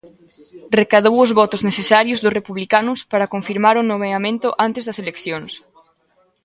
[0.79, 5.51] Recadou os votos necesarios dos republicanos para confirmar o nomeamento antes das eleccións.